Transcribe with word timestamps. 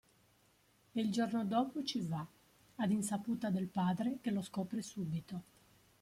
E 0.93 0.99
il 0.99 1.11
giorno 1.11 1.45
dopo 1.45 1.83
ci 1.83 2.01
va, 2.01 2.25
ad 2.77 2.89
insaputa 2.89 3.51
del 3.51 3.67
padre, 3.67 4.17
che 4.19 4.31
lo 4.31 4.41
scopre 4.41 4.81
subito. 4.81 5.43